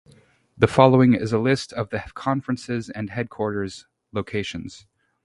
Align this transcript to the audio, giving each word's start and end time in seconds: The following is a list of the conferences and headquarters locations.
The 0.57 0.65
following 0.65 1.13
is 1.13 1.31
a 1.31 1.37
list 1.37 1.71
of 1.73 1.91
the 1.91 1.99
conferences 2.15 2.89
and 2.89 3.11
headquarters 3.11 3.85
locations. 4.11 4.87